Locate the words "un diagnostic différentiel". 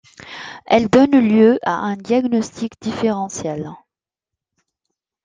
1.75-3.69